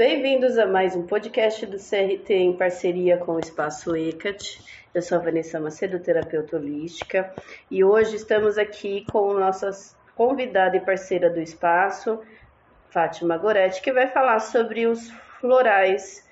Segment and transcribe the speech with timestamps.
[0.00, 4.58] Bem-vindos a mais um podcast do CRT em parceria com o Espaço ECAT.
[4.94, 7.30] Eu sou a Vanessa Macedo, terapeuta holística,
[7.70, 9.70] e hoje estamos aqui com nossa
[10.16, 12.18] convidada e parceira do espaço,
[12.88, 16.26] Fátima Goretti, que vai falar sobre os florais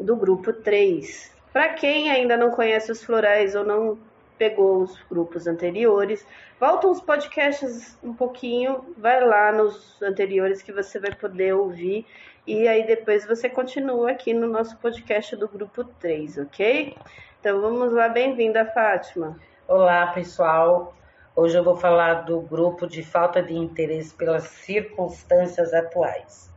[0.00, 1.36] do grupo 3.
[1.52, 3.98] Para quem ainda não conhece os florais ou não
[4.38, 6.26] pegou os grupos anteriores,
[6.58, 12.06] volta os podcasts um pouquinho, vai lá nos anteriores que você vai poder ouvir
[12.46, 16.96] e aí depois você continua aqui no nosso podcast do grupo 3, ok?
[17.40, 19.38] Então vamos lá, bem-vinda, Fátima.
[19.68, 20.94] Olá, pessoal.
[21.34, 26.52] Hoje eu vou falar do grupo de falta de interesse pelas circunstâncias atuais.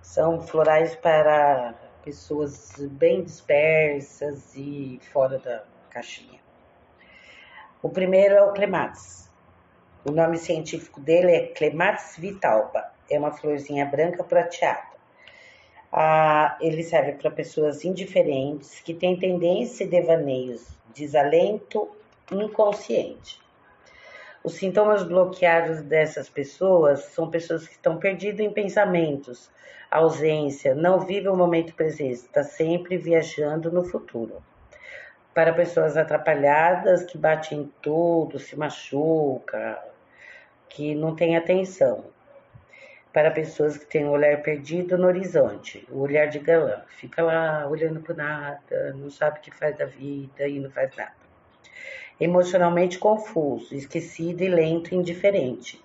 [0.00, 6.39] São florais para pessoas bem dispersas e fora da caixinha.
[7.82, 9.26] O primeiro é o clematis.
[10.04, 12.92] O nome científico dele é Clematis vitalba.
[13.08, 14.90] É uma florzinha branca prateada.
[15.90, 21.88] Ah, ele serve para pessoas indiferentes que têm tendência a devaneios, desalento
[22.30, 23.40] inconsciente.
[24.44, 29.50] Os sintomas bloqueados dessas pessoas são pessoas que estão perdidas em pensamentos,
[29.90, 34.42] ausência, não vivem o momento presente, está sempre viajando no futuro.
[35.34, 39.78] Para pessoas atrapalhadas, que batem em tudo, se machuca,
[40.68, 42.04] que não tem atenção
[43.12, 46.82] para pessoas que têm o olhar perdido no horizonte, o olhar de galã.
[46.86, 50.94] Fica lá olhando para nada, não sabe o que faz da vida e não faz
[50.96, 51.12] nada.
[52.20, 55.82] Emocionalmente confuso, esquecido e lento, indiferente.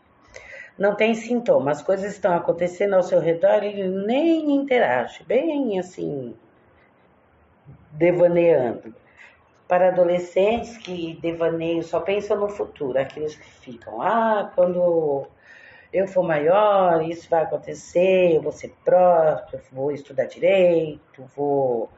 [0.77, 5.79] Não tem sintomas, as coisas estão acontecendo ao seu redor e ele nem interage, bem
[5.79, 6.35] assim,
[7.91, 8.93] devaneando.
[9.67, 15.27] Para adolescentes que devaneiam, só pensam no futuro, aqueles que ficam, ah, quando
[15.91, 21.89] eu for maior, isso vai acontecer, eu vou ser próspero, vou estudar direito, vou,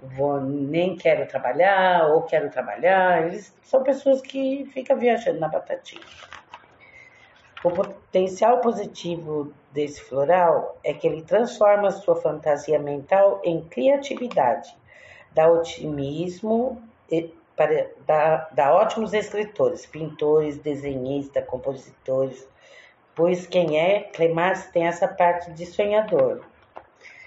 [0.00, 3.26] vou nem quero trabalhar ou quero trabalhar.
[3.26, 6.04] Eles são pessoas que ficam viajando na batatinha.
[7.64, 14.74] O potencial positivo desse floral é que ele transforma sua fantasia mental em criatividade,
[15.32, 16.82] dá otimismo,
[17.56, 22.48] para, dá, dá ótimos escritores, pintores, desenhistas, compositores,
[23.14, 26.40] pois quem é Clemás tem essa parte de sonhador.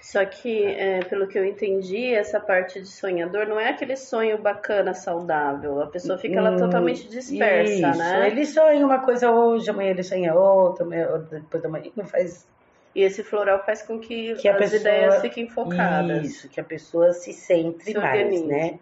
[0.00, 4.36] Só que, é, pelo que eu entendi, essa parte de sonhador não é aquele sonho
[4.36, 5.80] bacana, saudável.
[5.80, 7.98] A pessoa fica hum, totalmente dispersa, Isso.
[7.98, 8.28] né?
[8.28, 10.86] Ele sonha uma coisa hoje, amanhã ele sonha outra,
[11.30, 12.46] depois da manhã não faz.
[12.94, 16.24] E esse floral faz com que, que as pessoa, ideias fiquem focadas.
[16.24, 18.78] Isso, que a pessoa se centre se mais, né?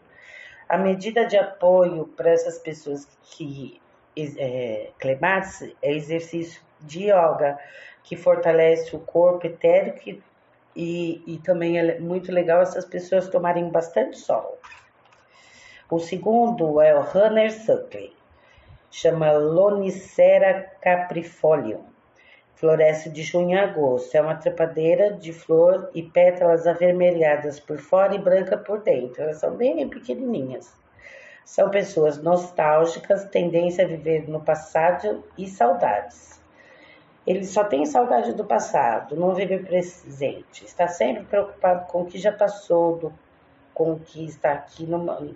[0.69, 3.81] A medida de apoio para essas pessoas que
[4.17, 7.59] é, clematis é exercício de yoga,
[8.03, 10.23] que fortalece o corpo etérico
[10.75, 14.59] e, e também é muito legal essas pessoas tomarem bastante sol.
[15.91, 18.17] O segundo é o Runner Suckley,
[18.91, 21.92] chama Lonicera caprifolium.
[22.63, 24.15] Floresce de junho a agosto.
[24.15, 29.21] É uma trepadeira de flor e pétalas avermelhadas por fora e branca por dentro.
[29.21, 30.73] Elas são bem pequenininhas.
[31.45, 36.41] São pessoas nostálgicas, tendência a viver no passado e saudades.
[37.27, 40.65] Ele só tem saudade do passado, não vive o presente.
[40.65, 43.13] Está sempre preocupado com o que já passou, do,
[43.75, 45.35] com o que está aqui no,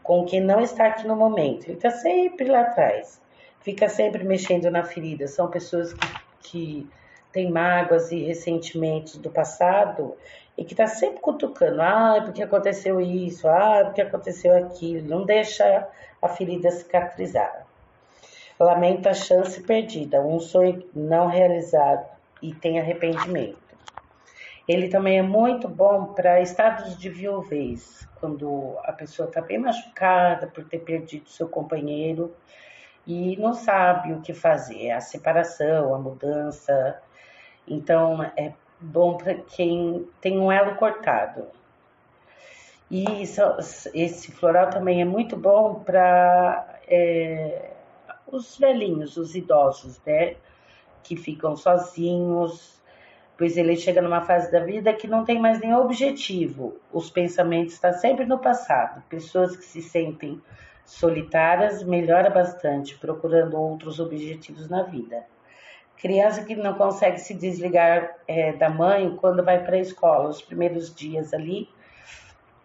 [0.00, 1.64] com o que não está aqui no momento.
[1.66, 3.20] Ele está sempre lá atrás.
[3.62, 5.26] Fica sempre mexendo na ferida.
[5.26, 6.06] São pessoas que,
[6.42, 6.88] que
[7.32, 10.16] têm mágoas e ressentimentos do passado
[10.56, 11.80] e que está sempre cutucando.
[11.80, 13.48] Ah, porque aconteceu isso.
[13.48, 15.08] Ah, porque aconteceu aquilo.
[15.08, 15.88] Não deixa
[16.20, 17.66] a ferida cicatrizar
[18.62, 22.06] lamenta a chance perdida, um sonho não realizado
[22.40, 23.60] e tem arrependimento.
[24.66, 30.46] Ele também é muito bom para estados de viuvez, quando a pessoa está bem machucada
[30.46, 32.32] por ter perdido seu companheiro
[33.06, 37.00] e não sabe o que fazer, a separação, a mudança.
[37.66, 41.46] Então é bom para quem tem um elo cortado.
[42.90, 43.40] E isso,
[43.94, 47.70] esse floral também é muito bom para é,
[48.26, 50.36] os velhinhos, os idosos, né?
[51.02, 52.80] Que ficam sozinhos,
[53.38, 56.76] pois ele chega numa fase da vida que não tem mais nenhum objetivo.
[56.92, 59.02] Os pensamentos estão sempre no passado.
[59.08, 60.40] Pessoas que se sentem
[60.92, 65.24] solitárias melhora bastante, procurando outros objetivos na vida.
[65.96, 70.42] Criança que não consegue se desligar é, da mãe quando vai para a escola, os
[70.42, 71.68] primeiros dias ali,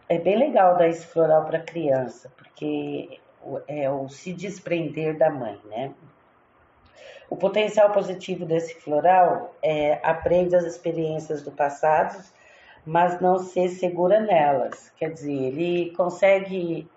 [0.09, 3.19] é bem legal dar esse floral para criança, porque
[3.67, 5.93] é o se desprender da mãe, né?
[7.29, 12.21] O potencial positivo desse floral é aprende as experiências do passado,
[12.85, 14.91] mas não se segura nelas.
[14.97, 16.89] Quer dizer, ele consegue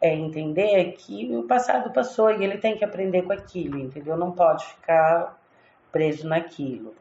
[0.00, 4.16] é, entender que o passado passou e ele tem que aprender com aquilo, entendeu?
[4.16, 5.38] Não pode ficar
[5.92, 6.94] preso naquilo.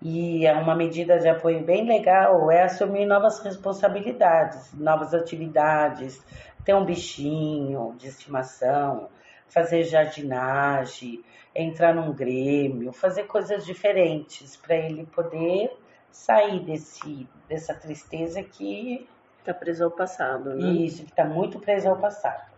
[0.00, 6.24] E é uma medida de apoio bem legal é assumir novas responsabilidades, novas atividades,
[6.64, 9.10] ter um bichinho de estimação,
[9.46, 11.22] fazer jardinagem,
[11.54, 15.70] entrar num grêmio, fazer coisas diferentes para ele poder
[16.10, 19.06] sair desse, dessa tristeza que
[19.50, 20.70] está preso ao passado, né?
[20.70, 22.50] Isso, que está muito preso ao passado.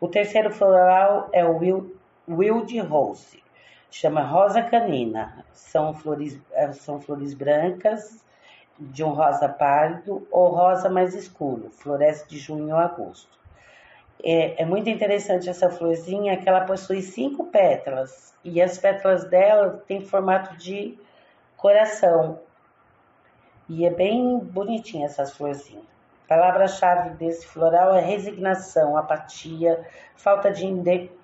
[0.00, 1.58] O terceiro floral é o
[2.28, 3.42] Wild Rose,
[3.90, 5.44] chama Rosa Canina.
[5.52, 8.22] São flores, eh, são flores brancas
[8.78, 13.38] de um rosa pálido ou rosa mais escuro, floresce de junho a agosto.
[14.24, 19.82] É, é, muito interessante essa florzinha que ela possui cinco pétalas e as pétalas dela
[19.86, 20.96] têm formato de
[21.56, 22.38] coração.
[23.68, 25.91] E é bem bonitinha essas florzinhas.
[26.32, 29.86] Palavra-chave desse floral é resignação, apatia,
[30.16, 30.64] falta de,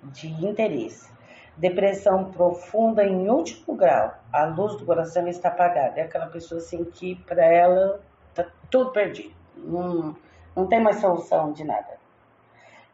[0.02, 1.10] de interesse,
[1.56, 4.14] depressão profunda em último grau.
[4.30, 5.98] A luz do coração está apagada.
[5.98, 8.02] É aquela pessoa assim que para ela
[8.34, 9.34] tá tudo perdido.
[9.56, 10.14] Não,
[10.54, 11.96] não tem mais solução de nada.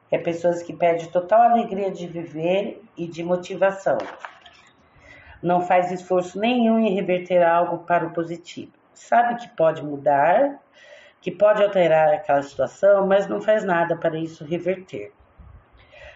[0.09, 3.99] É pessoas que perdem total alegria de viver e de motivação.
[5.43, 8.71] Não faz esforço nenhum em reverter algo para o positivo.
[8.93, 10.63] Sabe que pode mudar,
[11.25, 15.11] que pode alterar aquela situação, mas não faz nada para isso reverter.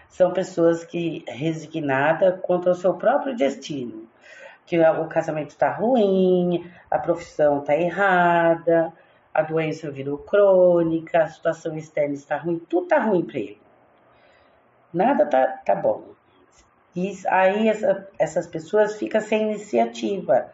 [0.07, 4.07] São pessoas que resignadas quanto ao seu próprio destino,
[4.67, 8.93] que o casamento está ruim, a profissão está errada,
[9.33, 13.61] a doença virou crônica, a situação externa está ruim, tudo está ruim para ele.
[14.93, 16.03] Nada tá, tá bom.
[16.95, 20.51] E aí essa, essas pessoas ficam sem iniciativa.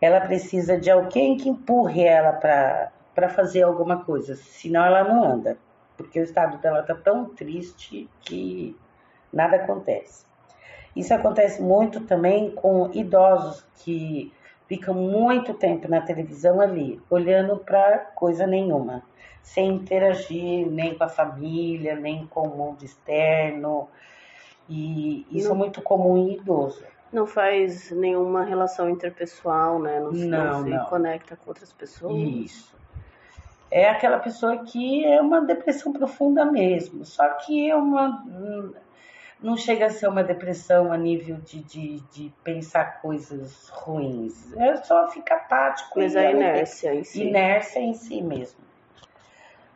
[0.00, 2.90] Ela precisa de alguém que empurre ela para
[3.28, 5.58] fazer alguma coisa, senão ela não anda.
[5.96, 8.76] Porque o estado dela está tão triste que
[9.32, 10.24] nada acontece.
[10.96, 14.32] Isso acontece muito também com idosos que
[14.66, 19.02] ficam muito tempo na televisão ali, olhando para coisa nenhuma
[19.42, 23.88] sem interagir nem com a família, nem com o mundo externo.
[24.68, 26.82] E isso não, é muito comum em idoso.
[27.12, 30.00] Não faz nenhuma relação interpessoal, né?
[30.00, 30.84] Não, não, não se não.
[30.86, 32.16] conecta com outras pessoas.
[32.16, 32.81] Isso.
[33.74, 37.06] É aquela pessoa que é uma depressão profunda mesmo.
[37.06, 38.22] Só que é uma.
[39.40, 44.52] Não chega a ser uma depressão a nível de, de, de pensar coisas ruins.
[44.58, 45.98] É só ficar apático.
[45.98, 47.24] Mas a inércia em si.
[47.24, 48.60] Inércia em si mesmo.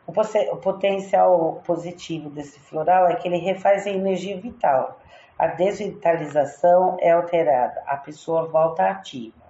[0.05, 5.01] O potencial positivo desse floral é que ele refaz a energia vital.
[5.39, 9.46] A desvitalização é alterada, a pessoa volta ativa.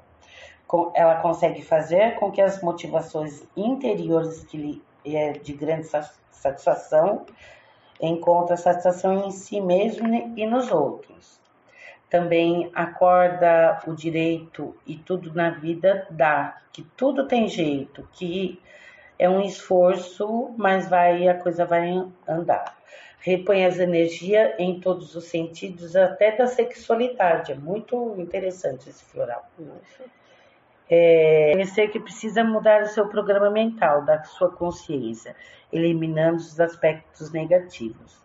[0.93, 5.87] Ela consegue fazer com que as motivações interiores que lhe é de grande
[6.31, 7.25] satisfação
[8.01, 11.39] encontre satisfação em si mesmo e nos outros.
[12.09, 18.61] Também acorda o direito e tudo na vida dá, que tudo tem jeito, que
[19.19, 22.77] é um esforço, mas vai a coisa vai andar.
[23.19, 27.51] Repõe as energias em todos os sentidos, até da sexualidade.
[27.51, 29.45] É muito interessante esse floral.
[30.89, 35.35] É, conhecer que precisa mudar o seu programa mental, da sua consciência,
[35.71, 38.21] eliminando os aspectos negativos.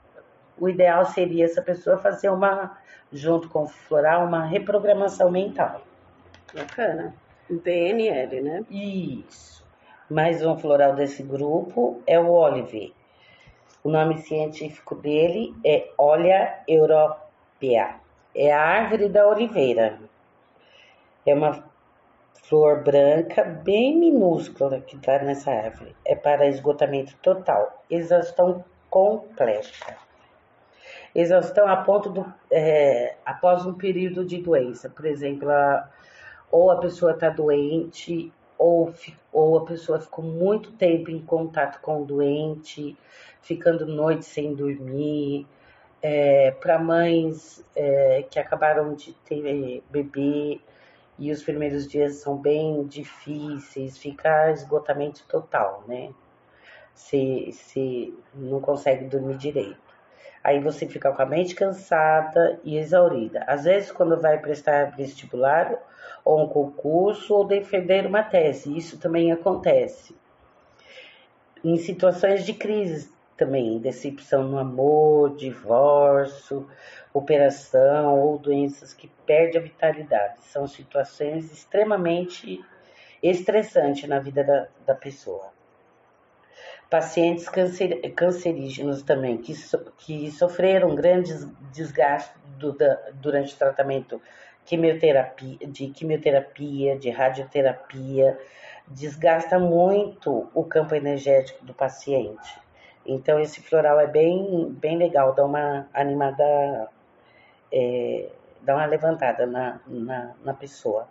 [0.59, 2.79] O ideal seria essa pessoa fazer uma,
[3.13, 5.83] junto com o floral, uma reprogramação mental.
[6.55, 7.15] Bacana.
[7.51, 8.65] Um PNL, né?
[8.71, 9.67] Isso.
[10.09, 12.95] Mais um floral desse grupo é o Olive.
[13.83, 17.97] O nome científico dele é Olea europaea.
[18.35, 19.99] É a árvore da oliveira.
[21.27, 21.65] É uma
[22.53, 25.97] flor branca bem minúscula que está nessa árvore.
[26.05, 29.97] É para esgotamento total, exaustão completa.
[31.15, 35.89] Exaustão a ponto do é, após um período de doença, por exemplo, a,
[36.51, 38.93] ou a pessoa está doente ou,
[39.33, 42.95] ou a pessoa ficou muito tempo em contato com o doente,
[43.41, 45.47] ficando noite sem dormir.
[46.03, 50.61] É, para mães é, que acabaram de ter bebê
[51.19, 56.13] e os primeiros dias são bem difíceis, fica esgotamento total, né?
[56.95, 59.93] Se, se não consegue dormir direito.
[60.45, 63.45] Aí você fica com a mente cansada e exaurida.
[63.47, 65.79] Às vezes, quando vai prestar vestibular
[66.25, 70.17] ou um concurso ou defender uma tese, isso também acontece.
[71.65, 76.69] Em situações de crise também, decepção no amor, divórcio,
[77.13, 80.43] operação ou doenças que perdem a vitalidade.
[80.45, 82.61] São situações extremamente
[83.23, 85.53] estressante na vida da, da pessoa.
[86.91, 94.21] Pacientes cancer, cancerígenos também, que, so, que sofreram grandes desgastes do, da, durante o tratamento
[94.65, 98.39] quimioterapia, de quimioterapia, de radioterapia,
[98.87, 102.61] desgasta muito o campo energético do paciente.
[103.07, 106.89] Então esse floral é bem, bem legal, dá uma animada,
[107.73, 108.29] é,
[108.61, 111.09] dá uma levantada na, na, na pessoa.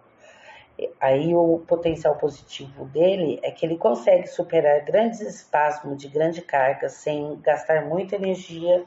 [0.99, 6.89] Aí o potencial positivo dele é que ele consegue superar grandes espasmos de grande carga
[6.89, 8.83] sem gastar muita energia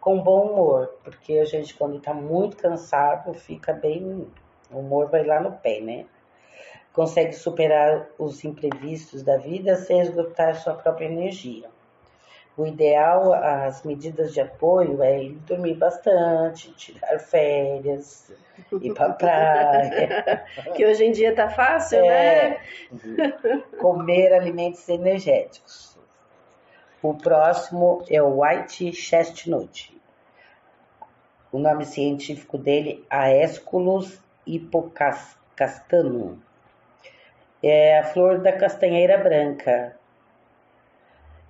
[0.00, 4.26] com bom humor, porque a gente quando está muito cansado fica bem,
[4.70, 6.06] o humor vai lá no pé, né?
[6.92, 11.68] Consegue superar os imprevistos da vida sem esgotar sua própria energia.
[12.58, 18.32] O ideal, as medidas de apoio é ir dormir bastante, tirar férias,
[18.82, 20.44] ir para praia.
[20.74, 22.60] que hoje em dia tá fácil, é,
[22.92, 23.62] né?
[23.78, 25.96] Comer alimentos energéticos.
[27.00, 29.96] O próximo é o White Chestnut.
[31.52, 36.38] O nome científico dele é Aesculus hipocastanum.
[37.62, 39.97] É a flor da castanheira branca.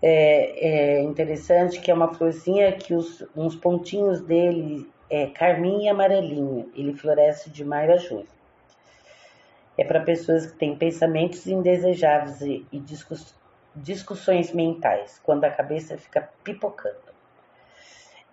[0.00, 5.88] É, é interessante que é uma florzinha que os, uns pontinhos dele é carmim e
[5.88, 6.70] amarelinho.
[6.74, 8.28] Ele floresce de maio a julho.
[9.76, 13.34] É para pessoas que têm pensamentos indesejáveis e, e discuss,
[13.74, 16.96] discussões mentais, quando a cabeça fica pipocando.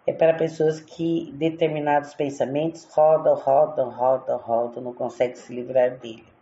[0.07, 6.34] É para pessoas que determinados pensamentos rodam, rodam, rodam, rodam, não conseguem se livrar dele.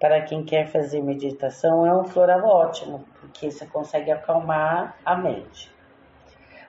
[0.00, 5.72] Para quem quer fazer meditação, é um floral ótimo, porque você consegue acalmar a mente.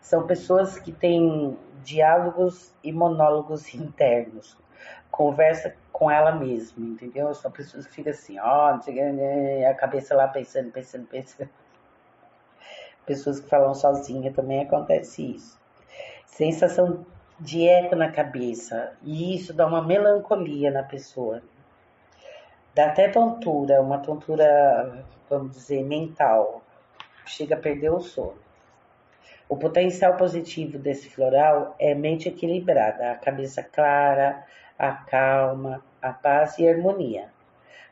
[0.02, 4.58] São pessoas que têm diálogos e monólogos internos.
[5.12, 7.34] Conversa com ela mesma, entendeu?
[7.36, 11.50] São pessoas que ficam assim, ó, oh, a cabeça lá pensando, pensando, pensando.
[13.06, 15.60] Pessoas que falam sozinha também acontece isso.
[16.26, 17.06] Sensação
[17.40, 18.94] de eco na cabeça.
[19.02, 21.42] E isso dá uma melancolia na pessoa.
[22.76, 26.62] Dá até tontura, uma tontura, vamos dizer, mental.
[27.26, 28.38] Chega a perder o sono.
[29.50, 34.46] O potencial positivo desse floral é mente equilibrada, a cabeça clara,
[34.78, 37.30] a calma, a paz e a harmonia.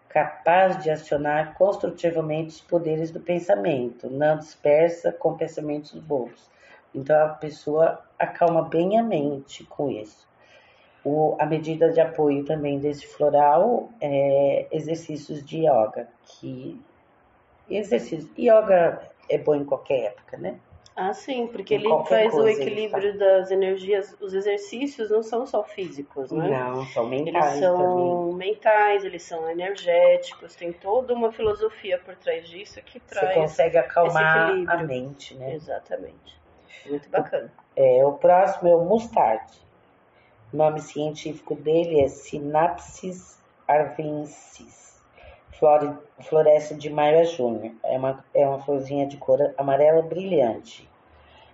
[0.07, 6.47] Capaz de acionar construtivamente os poderes do pensamento, não dispersa com pensamentos bobos.
[6.93, 10.26] Então a pessoa acalma bem a mente com isso.
[11.09, 16.77] O, a medida de apoio também desse floral é exercícios de yoga, que
[17.69, 20.59] exercício yoga é bom em qualquer época, né?
[20.93, 24.17] Ah, sim, porque ele faz o equilíbrio das energias.
[24.19, 26.49] Os exercícios não são só físicos, né?
[26.49, 27.53] Não, são mentais.
[27.53, 28.33] Eles são também.
[28.33, 33.29] mentais, eles são energéticos, tem toda uma filosofia por trás disso que traz.
[33.29, 35.53] Você consegue acalmar a mente, né?
[35.53, 36.37] Exatamente.
[36.85, 37.49] Muito bacana.
[37.77, 39.66] É, o próximo é o mustard.
[40.53, 43.37] O nome científico dele é Synapsis
[43.67, 44.87] arvensis
[46.21, 47.75] floresce de maio a junho.
[47.83, 50.87] É uma, é uma florzinha de cor amarela brilhante.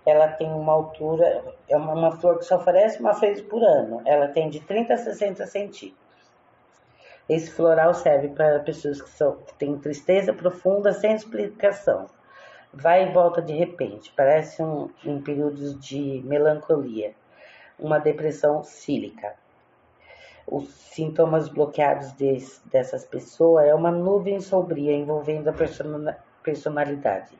[0.04, 4.02] Ela tem uma altura, é uma, uma flor que só floresce uma vez por ano.
[4.04, 6.04] Ela tem de 30 a 60 centímetros.
[7.26, 12.06] Esse floral serve para pessoas que, são, que têm tristeza profunda sem explicação.
[12.70, 17.14] Vai e volta de repente, parece um, em períodos de melancolia,
[17.78, 19.34] uma depressão cílica
[20.46, 22.12] os sintomas bloqueados
[22.66, 25.54] dessas pessoas é uma nuvem sombria envolvendo a
[26.42, 27.32] personalidade,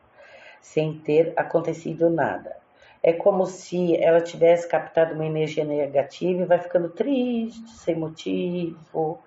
[0.61, 2.57] sem ter acontecido nada.
[3.03, 9.19] É como se ela tivesse captado uma energia negativa e vai ficando triste, sem motivo,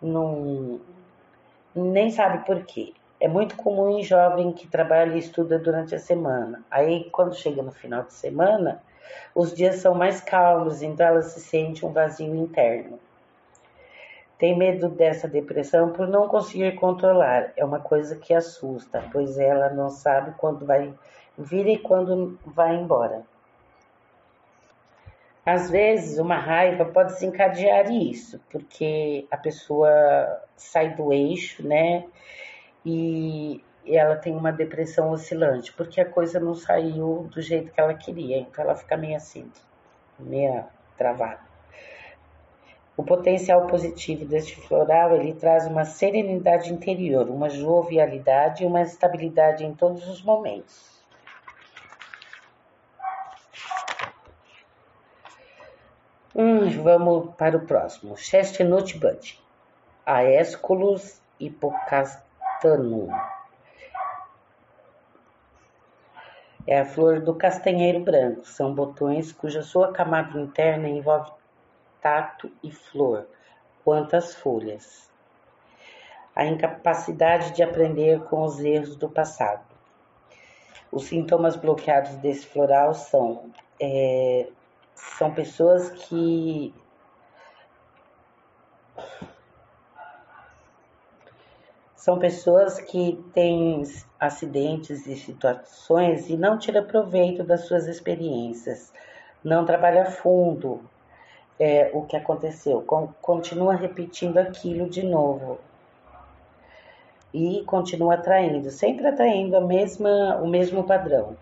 [0.00, 0.80] não,
[1.72, 2.92] nem sabe por quê.
[3.20, 6.64] É muito comum em jovem que trabalha e estuda durante a semana.
[6.68, 8.82] Aí, quando chega no final de semana,
[9.34, 12.98] os dias são mais calmos, então ela se sente um vazio interno.
[14.38, 17.52] Tem medo dessa depressão por não conseguir controlar.
[17.56, 20.92] É uma coisa que assusta, pois ela não sabe quando vai
[21.38, 23.22] vir e quando vai embora.
[25.44, 32.04] Às vezes, uma raiva pode desencadear isso, porque a pessoa sai do eixo, né?
[32.86, 37.94] E ela tem uma depressão oscilante, porque a coisa não saiu do jeito que ela
[37.94, 39.50] queria, então ela fica meio assim,
[40.18, 40.64] meio
[40.96, 41.40] travada.
[42.96, 49.64] O potencial positivo deste floral ele traz uma serenidade interior, uma jovialidade e uma estabilidade
[49.64, 50.92] em todos os momentos.
[56.34, 58.16] Hum, vamos para o próximo.
[58.16, 59.38] Chestnut Bud.
[60.06, 63.10] Aesculus hipocastanum.
[66.66, 68.46] É a flor do castanheiro branco.
[68.46, 71.30] São botões cuja sua camada interna envolve
[72.00, 73.26] tato e flor,
[73.84, 75.10] quanto as folhas.
[76.34, 79.64] A incapacidade de aprender com os erros do passado.
[80.90, 83.50] Os sintomas bloqueados desse floral são,
[83.80, 84.48] é,
[84.94, 86.74] são pessoas que
[92.02, 93.84] São pessoas que têm
[94.18, 98.92] acidentes e situações e não tiram proveito das suas experiências,
[99.44, 100.80] não trabalha fundo
[101.60, 102.84] é, o que aconteceu,
[103.20, 105.60] continua repetindo aquilo de novo
[107.32, 111.36] e continua atraindo, sempre atraindo a mesma, o mesmo padrão.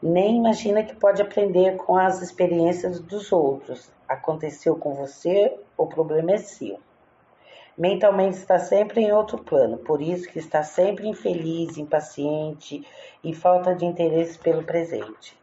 [0.00, 3.90] Nem imagina que pode aprender com as experiências dos outros.
[4.08, 6.78] Aconteceu com você, o problema é seu.
[7.76, 12.86] Mentalmente está sempre em outro plano, por isso que está sempre infeliz, impaciente
[13.22, 15.36] e falta de interesse pelo presente.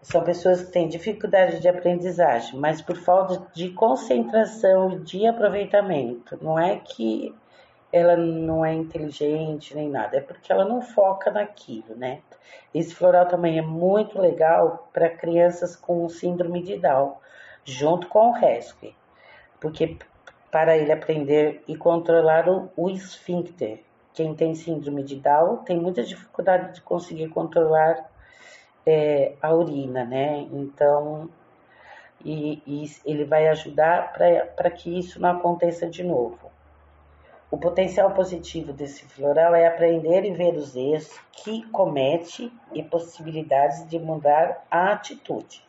[0.00, 6.38] São pessoas que têm dificuldade de aprendizagem, mas por falta de concentração e de aproveitamento.
[6.40, 7.34] Não é que
[7.92, 12.20] ela não é inteligente nem nada, é porque ela não foca naquilo, né?
[12.72, 17.16] Esse floral também é muito legal para crianças com síndrome de Down,
[17.64, 18.94] junto com o rescue,
[19.58, 19.96] porque
[20.50, 23.82] para ele aprender e controlar o, esfíncter.
[24.14, 28.10] Quem tem síndrome de Down tem muita dificuldade de conseguir controlar
[28.84, 30.46] é, a urina, né?
[30.50, 31.28] Então,
[32.24, 34.12] e, e ele vai ajudar
[34.56, 36.50] para que isso não aconteça de novo.
[37.50, 43.88] O potencial positivo desse floral é aprender e ver os erros que comete e possibilidades
[43.88, 45.67] de mudar a atitude.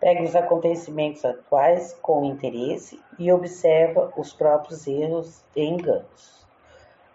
[0.00, 6.46] Pegue os acontecimentos atuais com interesse e observa os próprios erros e enganos.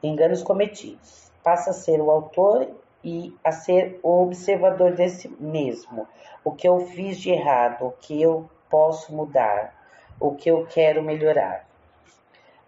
[0.04, 1.32] Enganos cometidos.
[1.44, 2.68] Passa a ser o autor
[3.04, 6.08] e a ser o observador desse mesmo.
[6.44, 9.74] O que eu fiz de errado, o que eu posso mudar,
[10.20, 11.68] o que eu quero melhorar.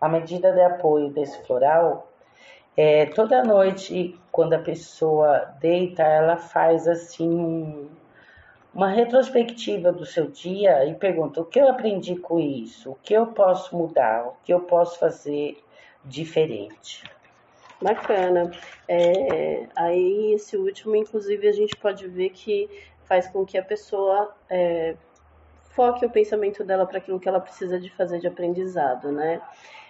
[0.01, 2.07] A medida de apoio desse floral
[2.75, 7.87] é toda noite, quando a pessoa deita, ela faz assim um
[8.77, 12.91] uma retrospectiva do seu dia e pergunta: o que eu aprendi com isso?
[12.91, 14.27] O que eu posso mudar?
[14.27, 15.57] O que eu posso fazer
[16.05, 17.03] diferente?
[17.81, 18.51] Bacana.
[18.87, 22.69] É, aí, esse último, inclusive, a gente pode ver que
[23.05, 24.95] faz com que a pessoa é,
[25.71, 29.41] foque o pensamento dela para aquilo que ela precisa de fazer de aprendizado, né?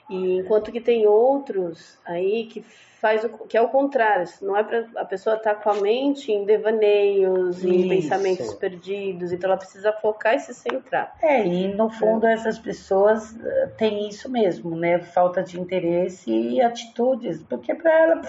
[0.10, 2.62] E enquanto que tem outros aí que
[3.02, 5.76] faz o que é o contrário, não é para a pessoa estar tá com a
[5.76, 7.68] mente em devaneios, Isso.
[7.68, 11.16] em pensamentos perdidos, então ela precisa focar e se centrar.
[11.22, 12.34] É, e no fundo é.
[12.34, 15.00] essas pessoas eh, têm isso mesmo, né?
[15.00, 18.22] Falta de interesse e atitudes, porque para ela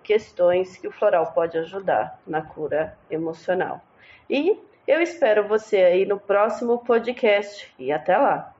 [0.02, 3.82] questões que o floral pode ajudar na cura emocional.
[4.28, 8.54] E eu espero você aí no próximo podcast e até lá.